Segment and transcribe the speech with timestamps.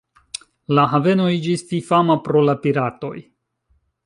[0.79, 3.15] La haveno iĝis fifama pro la piratoj.